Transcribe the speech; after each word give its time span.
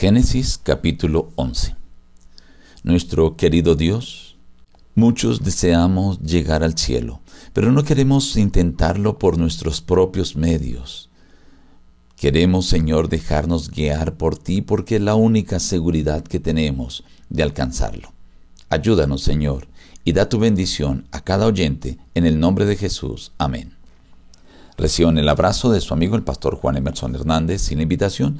Génesis 0.00 0.56
capítulo 0.56 1.28
11 1.34 1.76
Nuestro 2.84 3.36
querido 3.36 3.74
Dios, 3.74 4.38
muchos 4.94 5.44
deseamos 5.44 6.20
llegar 6.20 6.64
al 6.64 6.78
cielo, 6.78 7.20
pero 7.52 7.70
no 7.70 7.84
queremos 7.84 8.34
intentarlo 8.38 9.18
por 9.18 9.36
nuestros 9.36 9.82
propios 9.82 10.36
medios. 10.36 11.10
Queremos, 12.16 12.64
Señor, 12.64 13.10
dejarnos 13.10 13.70
guiar 13.70 14.14
por 14.14 14.38
ti 14.38 14.62
porque 14.62 14.96
es 14.96 15.02
la 15.02 15.16
única 15.16 15.60
seguridad 15.60 16.24
que 16.24 16.40
tenemos 16.40 17.04
de 17.28 17.42
alcanzarlo. 17.42 18.14
Ayúdanos, 18.70 19.22
Señor, 19.22 19.68
y 20.02 20.14
da 20.14 20.30
tu 20.30 20.38
bendición 20.38 21.08
a 21.12 21.20
cada 21.20 21.44
oyente 21.44 21.98
en 22.14 22.24
el 22.24 22.40
nombre 22.40 22.64
de 22.64 22.76
Jesús. 22.76 23.32
Amén. 23.36 23.74
Reciban 24.78 25.18
el 25.18 25.28
abrazo 25.28 25.70
de 25.70 25.82
su 25.82 25.92
amigo 25.92 26.16
el 26.16 26.22
pastor 26.22 26.56
Juan 26.56 26.78
Emerson 26.78 27.14
Hernández 27.14 27.70
la 27.70 27.82
invitación 27.82 28.38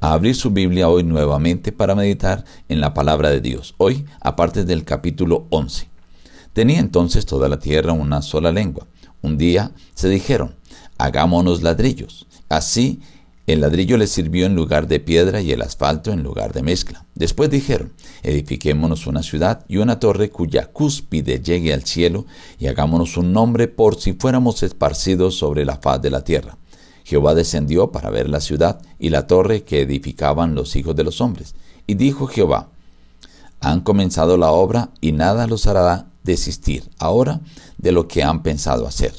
a 0.00 0.12
abrir 0.12 0.34
su 0.34 0.50
Biblia 0.50 0.88
hoy 0.88 1.04
nuevamente 1.04 1.72
para 1.72 1.94
meditar 1.94 2.44
en 2.68 2.80
la 2.80 2.94
palabra 2.94 3.30
de 3.30 3.40
Dios. 3.40 3.74
Hoy, 3.78 4.06
aparte 4.20 4.64
del 4.64 4.84
capítulo 4.84 5.46
11. 5.50 5.88
Tenía 6.52 6.80
entonces 6.80 7.26
toda 7.26 7.48
la 7.48 7.58
tierra 7.58 7.92
una 7.92 8.22
sola 8.22 8.50
lengua. 8.50 8.86
Un 9.22 9.36
día 9.36 9.72
se 9.94 10.08
dijeron, 10.08 10.56
hagámonos 10.98 11.62
ladrillos. 11.62 12.26
Así 12.48 13.00
el 13.46 13.62
ladrillo 13.62 13.96
les 13.96 14.10
sirvió 14.10 14.46
en 14.46 14.54
lugar 14.54 14.86
de 14.86 15.00
piedra 15.00 15.40
y 15.40 15.50
el 15.50 15.62
asfalto 15.62 16.12
en 16.12 16.22
lugar 16.22 16.52
de 16.52 16.62
mezcla. 16.62 17.04
Después 17.14 17.50
dijeron, 17.50 17.92
edifiquémonos 18.22 19.06
una 19.06 19.22
ciudad 19.22 19.64
y 19.68 19.78
una 19.78 19.98
torre 19.98 20.30
cuya 20.30 20.66
cúspide 20.66 21.40
llegue 21.40 21.74
al 21.74 21.84
cielo 21.84 22.26
y 22.58 22.68
hagámonos 22.68 23.16
un 23.16 23.32
nombre 23.32 23.66
por 23.66 24.00
si 24.00 24.12
fuéramos 24.12 24.62
esparcidos 24.62 25.36
sobre 25.36 25.64
la 25.64 25.78
faz 25.78 26.00
de 26.00 26.10
la 26.10 26.22
tierra. 26.22 26.58
Jehová 27.10 27.34
descendió 27.34 27.90
para 27.90 28.08
ver 28.08 28.28
la 28.28 28.40
ciudad 28.40 28.80
y 29.00 29.08
la 29.08 29.26
torre 29.26 29.64
que 29.64 29.80
edificaban 29.80 30.54
los 30.54 30.76
hijos 30.76 30.94
de 30.94 31.02
los 31.02 31.20
hombres. 31.20 31.56
Y 31.88 31.94
dijo 31.94 32.28
Jehová, 32.28 32.68
han 33.58 33.80
comenzado 33.80 34.36
la 34.36 34.52
obra 34.52 34.90
y 35.00 35.10
nada 35.10 35.48
los 35.48 35.66
hará 35.66 36.06
desistir 36.22 36.88
ahora 37.00 37.40
de 37.78 37.90
lo 37.90 38.06
que 38.06 38.22
han 38.22 38.44
pensado 38.44 38.86
hacer. 38.86 39.12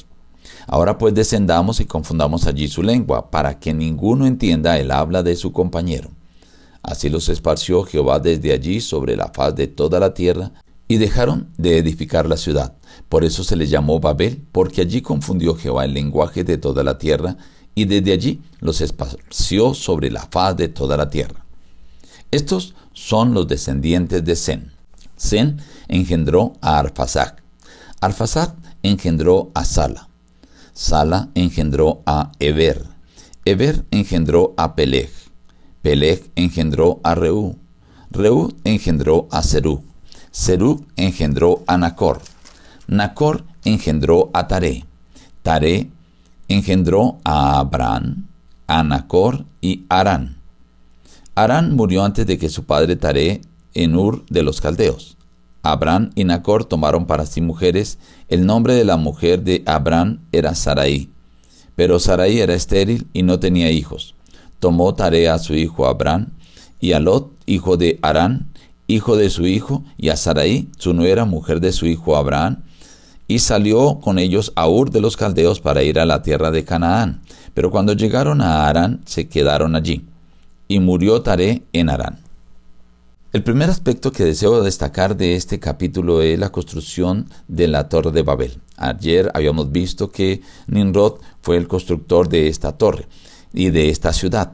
Ahora 0.66 0.96
pues 0.96 1.12
descendamos 1.12 1.80
y 1.80 1.84
confundamos 1.84 2.46
allí 2.46 2.66
su 2.66 2.82
lengua, 2.82 3.30
para 3.30 3.58
que 3.60 3.74
ninguno 3.74 4.26
entienda 4.26 4.78
el 4.78 4.90
habla 4.90 5.22
de 5.22 5.36
su 5.36 5.52
compañero. 5.52 6.08
Así 6.82 7.10
los 7.10 7.28
esparció 7.28 7.82
Jehová 7.82 8.20
desde 8.20 8.54
allí 8.54 8.80
sobre 8.80 9.16
la 9.16 9.28
faz 9.34 9.54
de 9.54 9.66
toda 9.66 10.00
la 10.00 10.14
tierra, 10.14 10.52
y 10.88 10.96
dejaron 10.96 11.50
de 11.58 11.76
edificar 11.76 12.26
la 12.26 12.38
ciudad. 12.38 12.74
Por 13.10 13.22
eso 13.24 13.44
se 13.44 13.56
le 13.56 13.66
llamó 13.66 14.00
Babel, 14.00 14.46
porque 14.50 14.80
allí 14.80 15.02
confundió 15.02 15.54
Jehová 15.54 15.84
el 15.84 15.92
lenguaje 15.92 16.42
de 16.42 16.56
toda 16.56 16.82
la 16.84 16.96
tierra, 16.96 17.36
y 17.74 17.84
desde 17.86 18.12
allí 18.12 18.42
los 18.60 18.80
esparció 18.80 19.74
sobre 19.74 20.10
la 20.10 20.28
faz 20.30 20.56
de 20.56 20.68
toda 20.68 20.96
la 20.96 21.08
tierra. 21.10 21.44
Estos 22.30 22.74
son 22.92 23.34
los 23.34 23.48
descendientes 23.48 24.24
de 24.24 24.36
Zen. 24.36 24.72
Zen 25.18 25.60
engendró 25.88 26.54
a 26.60 26.78
Arphaxad. 26.78 27.34
Arphaxad 28.00 28.54
engendró 28.82 29.50
a 29.54 29.64
Sala. 29.64 30.08
Sala 30.72 31.30
engendró 31.34 32.02
a 32.06 32.32
Eber. 32.40 32.84
Eber 33.44 33.84
engendró 33.90 34.54
a 34.56 34.74
Peleg. 34.74 35.10
Peleg 35.82 36.30
engendró 36.36 37.00
a 37.02 37.14
Reú. 37.14 37.56
Reú 38.10 38.54
engendró 38.64 39.26
a 39.30 39.42
Serú. 39.42 39.82
Serú 40.30 40.84
engendró 40.96 41.62
a 41.66 41.76
Nacor. 41.76 42.20
Nacor 42.86 43.44
engendró 43.64 44.30
a 44.32 44.48
Taré. 44.48 44.84
Taré 45.42 45.90
engendró 46.48 47.18
a 47.24 47.58
Abraham, 47.58 48.26
a 48.66 48.82
Nacor 48.82 49.44
y 49.60 49.84
Arán. 49.88 50.36
Arán 51.34 51.74
murió 51.74 52.04
antes 52.04 52.26
de 52.26 52.38
que 52.38 52.48
su 52.48 52.64
padre 52.64 52.96
Taré 52.96 53.40
en 53.74 53.96
Ur 53.96 54.24
de 54.28 54.42
los 54.42 54.60
Caldeos. 54.60 55.16
Abraham 55.62 56.10
y 56.14 56.24
Nacor 56.24 56.64
tomaron 56.64 57.06
para 57.06 57.24
sí 57.24 57.40
mujeres. 57.40 57.98
El 58.28 58.46
nombre 58.46 58.74
de 58.74 58.84
la 58.84 58.96
mujer 58.96 59.42
de 59.42 59.62
Abraham 59.66 60.20
era 60.32 60.54
Sarai. 60.54 61.08
Pero 61.76 61.98
Sarai 61.98 62.40
era 62.40 62.54
estéril 62.54 63.06
y 63.12 63.22
no 63.22 63.38
tenía 63.38 63.70
hijos. 63.70 64.14
Tomó 64.58 64.94
tarea 64.94 65.34
a 65.34 65.38
su 65.38 65.54
hijo 65.54 65.86
Abraham 65.86 66.28
y 66.80 66.92
a 66.92 67.00
Lot, 67.00 67.30
hijo 67.46 67.76
de 67.76 67.98
Arán, 68.02 68.48
hijo 68.88 69.16
de 69.16 69.30
su 69.30 69.46
hijo, 69.46 69.84
y 69.96 70.08
a 70.08 70.16
Sarai, 70.16 70.68
su 70.78 70.94
nuera, 70.94 71.24
mujer 71.24 71.60
de 71.60 71.72
su 71.72 71.86
hijo 71.86 72.16
Abraham, 72.16 72.64
y 73.32 73.38
salió 73.38 73.98
con 73.98 74.18
ellos 74.18 74.52
a 74.56 74.68
Ur 74.68 74.90
de 74.90 75.00
los 75.00 75.16
Caldeos 75.16 75.58
para 75.58 75.82
ir 75.82 75.98
a 75.98 76.04
la 76.04 76.22
tierra 76.22 76.50
de 76.50 76.66
Canaán. 76.66 77.22
Pero 77.54 77.70
cuando 77.70 77.94
llegaron 77.94 78.42
a 78.42 78.66
Arán, 78.68 79.00
se 79.06 79.26
quedaron 79.26 79.74
allí. 79.74 80.04
Y 80.68 80.80
murió 80.80 81.22
Taré 81.22 81.62
en 81.72 81.88
Arán. 81.88 82.18
El 83.32 83.42
primer 83.42 83.70
aspecto 83.70 84.12
que 84.12 84.26
deseo 84.26 84.62
destacar 84.62 85.16
de 85.16 85.34
este 85.34 85.58
capítulo 85.58 86.20
es 86.20 86.38
la 86.38 86.52
construcción 86.52 87.30
de 87.48 87.68
la 87.68 87.88
Torre 87.88 88.10
de 88.10 88.20
Babel. 88.20 88.60
Ayer 88.76 89.30
habíamos 89.32 89.72
visto 89.72 90.10
que 90.10 90.42
Nimrod 90.66 91.14
fue 91.40 91.56
el 91.56 91.68
constructor 91.68 92.28
de 92.28 92.48
esta 92.48 92.72
torre 92.72 93.06
y 93.54 93.70
de 93.70 93.88
esta 93.88 94.12
ciudad. 94.12 94.52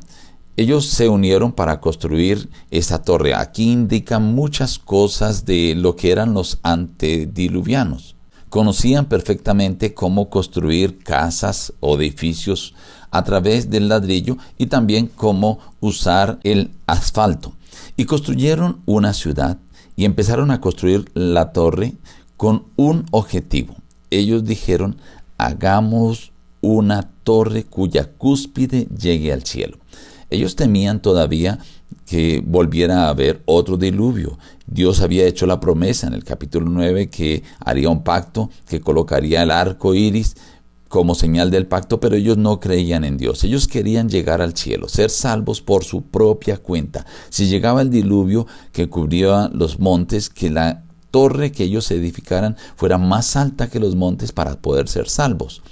Ellos 0.56 0.86
se 0.86 1.08
unieron 1.08 1.50
para 1.50 1.80
construir 1.80 2.48
esta 2.70 3.02
torre. 3.02 3.34
Aquí 3.34 3.72
indican 3.72 4.22
muchas 4.22 4.78
cosas 4.78 5.44
de 5.44 5.74
lo 5.74 5.96
que 5.96 6.12
eran 6.12 6.32
los 6.32 6.60
antediluvianos. 6.62 8.14
Conocían 8.50 9.06
perfectamente 9.06 9.94
cómo 9.94 10.30
construir 10.30 10.98
casas 10.98 11.72
o 11.80 11.96
edificios 11.96 12.74
a 13.10 13.24
través 13.24 13.70
del 13.70 13.88
ladrillo 13.88 14.36
y 14.56 14.66
también 14.66 15.06
cómo 15.06 15.58
usar 15.80 16.38
el 16.42 16.70
asfalto. 16.86 17.52
Y 17.96 18.04
construyeron 18.04 18.80
una 18.86 19.12
ciudad 19.12 19.58
y 19.96 20.04
empezaron 20.04 20.50
a 20.50 20.60
construir 20.60 21.10
la 21.14 21.52
torre 21.52 21.94
con 22.36 22.64
un 22.76 23.06
objetivo. 23.10 23.74
Ellos 24.10 24.44
dijeron, 24.44 24.96
hagamos 25.36 26.32
una 26.60 27.10
torre 27.24 27.64
cuya 27.64 28.10
cúspide 28.12 28.86
llegue 28.86 29.32
al 29.32 29.44
cielo. 29.44 29.78
Ellos 30.30 30.56
temían 30.56 31.00
todavía 31.00 31.58
que 32.06 32.42
volviera 32.44 33.04
a 33.04 33.08
haber 33.10 33.42
otro 33.46 33.76
diluvio. 33.76 34.38
Dios 34.66 35.00
había 35.00 35.26
hecho 35.26 35.46
la 35.46 35.60
promesa 35.60 36.06
en 36.06 36.14
el 36.14 36.24
capítulo 36.24 36.68
9 36.70 37.10
que 37.10 37.42
haría 37.60 37.88
un 37.88 38.02
pacto, 38.02 38.50
que 38.66 38.80
colocaría 38.80 39.42
el 39.42 39.50
arco 39.50 39.94
iris 39.94 40.36
como 40.88 41.14
señal 41.14 41.50
del 41.50 41.66
pacto, 41.66 42.00
pero 42.00 42.16
ellos 42.16 42.38
no 42.38 42.60
creían 42.60 43.04
en 43.04 43.18
Dios. 43.18 43.44
Ellos 43.44 43.68
querían 43.68 44.08
llegar 44.08 44.40
al 44.40 44.56
cielo, 44.56 44.88
ser 44.88 45.10
salvos 45.10 45.60
por 45.60 45.84
su 45.84 46.02
propia 46.02 46.56
cuenta. 46.58 47.06
Si 47.28 47.46
llegaba 47.46 47.82
el 47.82 47.90
diluvio 47.90 48.46
que 48.72 48.88
cubría 48.88 49.50
los 49.52 49.78
montes, 49.78 50.30
que 50.30 50.50
la 50.50 50.84
torre 51.10 51.52
que 51.52 51.64
ellos 51.64 51.90
edificaran 51.90 52.56
fuera 52.76 52.98
más 52.98 53.36
alta 53.36 53.68
que 53.68 53.80
los 53.80 53.96
montes 53.96 54.32
para 54.32 54.60
poder 54.60 54.88
ser 54.88 55.08
salvos. 55.08 55.62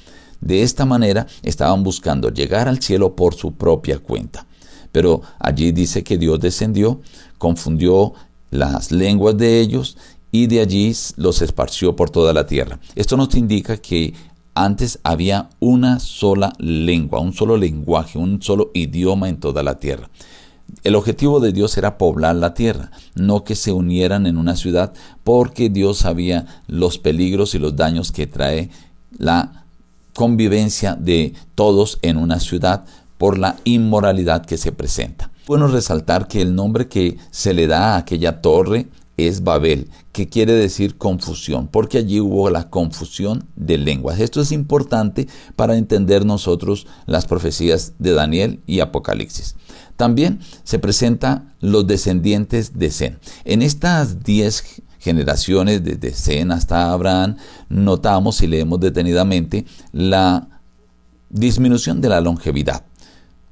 De 0.41 0.63
esta 0.63 0.85
manera 0.85 1.27
estaban 1.43 1.83
buscando 1.83 2.31
llegar 2.31 2.69
al 2.69 2.81
cielo 2.81 3.17
por 3.17 3.35
su 3.35 3.53
propia 3.53 3.99
cuenta. 3.99 4.47
Pero 4.93 5.23
allí 5.39 5.73
dice 5.73 6.03
que 6.05 6.19
Dios 6.19 6.41
descendió, 6.41 7.01
confundió 7.39 8.15
las 8.51 8.93
lenguas 8.93 9.37
de 9.37 9.61
ellos 9.61 9.97
y 10.33 10.47
de 10.47 10.61
allí 10.61 10.95
los 11.17 11.43
esparció 11.43 11.97
por 11.97 12.11
toda 12.11 12.33
la 12.33 12.47
tierra. 12.47 12.79
Esto 12.95 13.17
nos 13.17 13.35
indica 13.35 13.77
que 13.77 14.15
antes 14.55 14.99
había 15.03 15.51
una 15.61 16.01
sola 16.01 16.53
lengua, 16.59 17.21
un 17.21 17.35
solo 17.35 17.57
lenguaje, 17.57 18.19
un 18.19 18.41
solo 18.41 18.71
idioma 18.73 19.29
en 19.29 19.39
toda 19.39 19.63
la 19.63 19.79
tierra. 19.79 20.09
El 20.83 20.95
objetivo 20.95 21.41
de 21.41 21.53
Dios 21.53 21.77
era 21.77 21.99
poblar 21.99 22.37
la 22.37 22.55
tierra, 22.55 22.91
no 23.15 23.45
que 23.45 23.55
se 23.55 23.73
unieran 23.73 24.27
en 24.27 24.37
una 24.37 24.57
ciudad, 24.57 24.95
porque 25.25 25.69
Dios 25.69 25.99
sabía 25.99 26.47
los 26.67 26.99
peligros 26.99 27.55
y 27.55 27.59
los 27.59 27.77
daños 27.77 28.13
que 28.13 28.27
trae 28.27 28.71
la 29.19 29.66
convivencia 30.17 30.97
de 30.97 31.35
todos 31.55 31.99
en 32.03 32.17
una 32.17 32.41
ciudad 32.41 32.85
por 33.19 33.39
la 33.39 33.57
inmoralidad 33.65 34.45
que 34.45 34.57
se 34.57 34.73
presenta. 34.73 35.31
Bueno 35.47 35.69
resaltar 35.69 36.27
que 36.27 36.43
el 36.43 36.55
nombre 36.57 36.89
que 36.89 37.19
se 37.31 37.55
le 37.55 37.67
da 37.69 37.95
a 37.95 37.99
aquella 37.99 38.41
torre 38.41 38.89
es 39.17 39.45
Babel, 39.45 39.89
que 40.13 40.29
quiere 40.29 40.53
decir 40.53 40.99
confusión, 40.99 41.69
porque 41.69 41.99
allí 41.99 42.21
hubo 42.21 42.51
la 42.51 42.69
confusión 42.69 43.45
de 43.57 43.79
lenguas. 43.79 44.21
Esto 44.21 44.41
es 44.41 44.53
importante 44.53 45.27
para 45.55 45.77
entender 45.77 46.27
nosotros 46.27 46.87
las 47.07 47.27
profecías 47.27 47.95
de 47.99 48.13
Daniel 48.13 48.61
y 48.67 48.81
Apocalipsis. 48.81 49.55
También 49.97 50.41
se 50.65 50.79
presenta 50.79 51.55
los 51.61 51.87
descendientes 51.87 52.79
de 52.79 52.91
Zen. 52.91 53.19
En 53.45 53.63
estas 53.63 54.23
diez 54.23 54.83
generaciones, 55.07 55.83
desde 55.83 56.11
Zen 56.11 56.51
hasta 56.51 56.93
Abraham, 56.93 57.37
notamos 57.69 58.43
y 58.43 58.49
leemos 58.49 58.81
detenidamente 58.81 59.65
la 59.93 60.49
disminución 61.31 62.01
de 62.01 62.09
la 62.09 62.21
longevidad. 62.21 62.83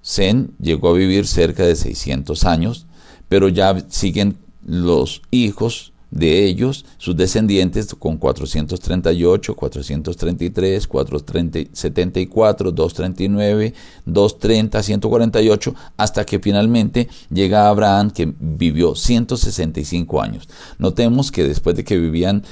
Zen 0.05 0.51
llegó 0.61 0.89
a 0.91 0.95
vivir 0.95 1.27
cerca 1.27 1.63
de 1.63 1.77
600 1.77 2.45
años, 2.45 2.87
pero 3.29 3.49
ya 3.49 3.75
siguen 3.89 4.37
los 4.67 5.23
hijos 5.31 5.94
de 6.11 6.45
ellos, 6.45 6.85
sus 6.99 7.17
descendientes 7.17 7.95
con 7.95 8.19
438, 8.19 9.57
433, 9.57 10.87
474, 10.87 12.71
239, 12.71 13.75
230, 14.07 14.83
148, 14.83 15.75
hasta 15.97 16.25
que 16.25 16.39
finalmente 16.39 17.09
llega 17.31 17.69
Abraham 17.69 18.11
que 18.11 18.33
vivió 18.39 18.95
165 18.95 20.23
años. 20.23 20.49
Notemos 20.79 21.33
que 21.33 21.45
después 21.45 21.75
de 21.77 21.85
que 21.85 21.99
vivían 21.99 22.45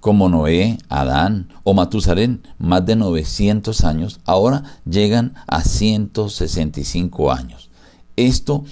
como 0.00 0.28
Noé, 0.28 0.78
Adán 0.88 1.48
o 1.62 1.74
Matusalén, 1.74 2.42
más 2.58 2.84
de 2.84 2.96
900 2.96 3.84
años, 3.84 4.18
ahora 4.24 4.64
llegan 4.84 5.34
a 5.46 5.62
165 5.62 7.30
años. 7.30 7.70
Esto 8.16 8.64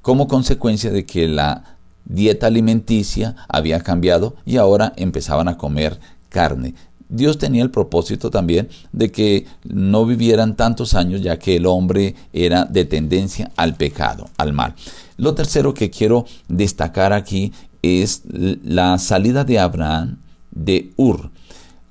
como 0.00 0.26
consecuencia 0.26 0.90
de 0.90 1.04
que 1.04 1.28
la 1.28 1.76
dieta 2.10 2.46
alimenticia 2.48 3.36
había 3.48 3.80
cambiado 3.80 4.36
y 4.44 4.56
ahora 4.56 4.92
empezaban 4.96 5.48
a 5.48 5.56
comer 5.56 5.98
carne. 6.28 6.74
Dios 7.08 7.38
tenía 7.38 7.62
el 7.62 7.70
propósito 7.70 8.30
también 8.30 8.68
de 8.92 9.10
que 9.10 9.46
no 9.64 10.06
vivieran 10.06 10.56
tantos 10.56 10.94
años 10.94 11.22
ya 11.22 11.38
que 11.38 11.56
el 11.56 11.66
hombre 11.66 12.14
era 12.32 12.64
de 12.64 12.84
tendencia 12.84 13.50
al 13.56 13.74
pecado, 13.74 14.28
al 14.36 14.52
mal. 14.52 14.74
Lo 15.16 15.34
tercero 15.34 15.74
que 15.74 15.90
quiero 15.90 16.24
destacar 16.48 17.12
aquí 17.12 17.52
es 17.82 18.22
la 18.32 18.98
salida 18.98 19.44
de 19.44 19.58
Abraham 19.58 20.18
de 20.52 20.92
Ur. 20.96 21.30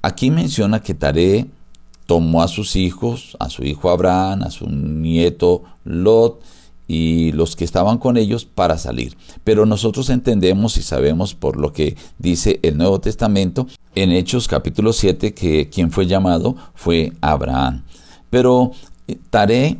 Aquí 0.01 0.31
menciona 0.31 0.81
que 0.81 0.93
Taré 0.93 1.47
tomó 2.05 2.41
a 2.41 2.47
sus 2.47 2.75
hijos, 2.77 3.35
a 3.39 3.49
su 3.49 3.63
hijo 3.63 3.89
Abraham, 3.89 4.43
a 4.43 4.51
su 4.51 4.67
nieto 4.69 5.63
Lot, 5.83 6.41
y 6.89 7.31
los 7.33 7.55
que 7.55 7.63
estaban 7.63 7.99
con 7.99 8.17
ellos 8.17 8.45
para 8.45 8.79
salir. 8.79 9.15
Pero 9.43 9.67
nosotros 9.67 10.09
entendemos 10.09 10.75
y 10.75 10.81
sabemos 10.81 11.35
por 11.35 11.55
lo 11.55 11.71
que 11.71 11.95
dice 12.17 12.59
el 12.63 12.77
Nuevo 12.77 12.99
Testamento 12.99 13.67
en 13.93 14.11
Hechos 14.11 14.47
capítulo 14.47 14.91
7 14.91 15.35
que 15.35 15.69
quien 15.69 15.91
fue 15.91 16.07
llamado 16.07 16.55
fue 16.73 17.13
Abraham. 17.21 17.83
Pero 18.31 18.71
eh, 19.07 19.17
Taré 19.29 19.77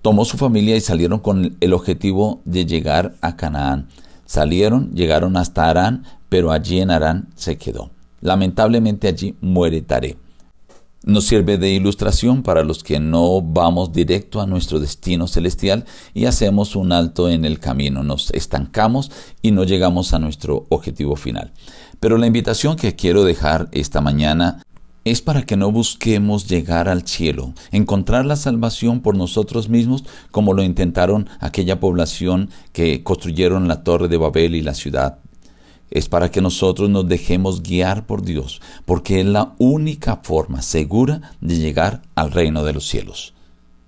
tomó 0.00 0.24
su 0.24 0.36
familia 0.36 0.76
y 0.76 0.80
salieron 0.80 1.18
con 1.18 1.56
el 1.60 1.72
objetivo 1.72 2.40
de 2.44 2.64
llegar 2.66 3.16
a 3.20 3.34
Canaán. 3.34 3.88
Salieron, 4.24 4.92
llegaron 4.94 5.36
hasta 5.36 5.68
Arán, 5.68 6.04
pero 6.28 6.52
allí 6.52 6.80
en 6.80 6.92
Arán 6.92 7.30
se 7.34 7.58
quedó. 7.58 7.90
Lamentablemente 8.20 9.08
allí 9.08 9.34
muere 9.40 9.82
Taré. 9.82 10.16
Nos 11.04 11.26
sirve 11.26 11.58
de 11.58 11.70
ilustración 11.70 12.42
para 12.42 12.64
los 12.64 12.82
que 12.82 12.98
no 12.98 13.40
vamos 13.40 13.92
directo 13.92 14.40
a 14.40 14.46
nuestro 14.46 14.80
destino 14.80 15.28
celestial 15.28 15.84
y 16.12 16.24
hacemos 16.24 16.74
un 16.74 16.92
alto 16.92 17.28
en 17.28 17.44
el 17.44 17.60
camino, 17.60 18.02
nos 18.02 18.30
estancamos 18.32 19.10
y 19.40 19.52
no 19.52 19.64
llegamos 19.64 20.12
a 20.12 20.18
nuestro 20.18 20.66
objetivo 20.70 21.14
final. 21.14 21.52
Pero 22.00 22.18
la 22.18 22.26
invitación 22.26 22.76
que 22.76 22.96
quiero 22.96 23.24
dejar 23.24 23.68
esta 23.72 24.00
mañana 24.00 24.62
es 25.04 25.22
para 25.22 25.42
que 25.42 25.56
no 25.56 25.70
busquemos 25.72 26.48
llegar 26.48 26.88
al 26.88 27.06
cielo, 27.06 27.54
encontrar 27.70 28.26
la 28.26 28.36
salvación 28.36 29.00
por 29.00 29.16
nosotros 29.16 29.68
mismos 29.68 30.04
como 30.30 30.52
lo 30.52 30.62
intentaron 30.62 31.28
aquella 31.40 31.80
población 31.80 32.50
que 32.72 33.02
construyeron 33.02 33.68
la 33.68 33.84
torre 33.84 34.08
de 34.08 34.18
Babel 34.18 34.54
y 34.54 34.62
la 34.62 34.74
ciudad 34.74 35.18
es 35.90 36.08
para 36.08 36.30
que 36.30 36.40
nosotros 36.40 36.90
nos 36.90 37.08
dejemos 37.08 37.62
guiar 37.62 38.06
por 38.06 38.22
Dios, 38.22 38.60
porque 38.84 39.20
es 39.20 39.26
la 39.26 39.54
única 39.58 40.20
forma 40.22 40.62
segura 40.62 41.32
de 41.40 41.58
llegar 41.58 42.02
al 42.14 42.30
reino 42.30 42.64
de 42.64 42.72
los 42.72 42.86
cielos. 42.86 43.34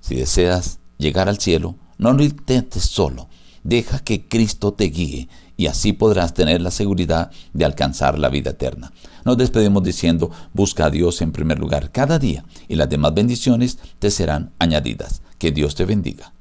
Si 0.01 0.15
deseas 0.15 0.79
llegar 0.99 1.29
al 1.29 1.39
cielo, 1.39 1.77
no 1.99 2.13
lo 2.13 2.25
intentes 2.25 2.85
solo, 2.85 3.29
deja 3.63 3.99
que 3.99 4.27
Cristo 4.27 4.73
te 4.73 4.85
guíe 4.85 5.29
y 5.57 5.67
así 5.67 5.93
podrás 5.93 6.33
tener 6.33 6.63
la 6.63 6.71
seguridad 6.71 7.31
de 7.53 7.67
alcanzar 7.67 8.19
la 8.19 8.31
vida 8.31 8.53
eterna. 8.53 8.93
Nos 9.27 9.37
despedimos 9.37 9.83
diciendo, 9.83 10.31
busca 10.55 10.87
a 10.87 10.91
Dios 10.91 11.21
en 11.21 11.33
primer 11.33 11.59
lugar 11.59 11.93
cada 11.93 12.19
día 12.19 12.45
y 12.69 12.77
las 12.77 12.89
demás 12.89 13.13
bendiciones 13.13 13.79
te 13.99 14.11
serán 14.11 14.53
añadidas. 14.59 15.21
Que 15.39 15.53
Dios 15.53 15.75
te 15.75 15.85
bendiga. 15.85 16.33